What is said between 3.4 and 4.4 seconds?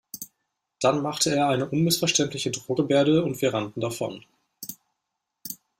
rannten davon.